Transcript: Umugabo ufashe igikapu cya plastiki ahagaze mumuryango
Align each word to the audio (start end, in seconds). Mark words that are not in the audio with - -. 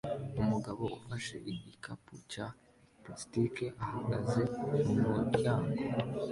Umugabo 0.41 0.83
ufashe 0.97 1.35
igikapu 1.51 2.13
cya 2.31 2.45
plastiki 3.01 3.65
ahagaze 3.83 4.41
mumuryango 4.85 5.73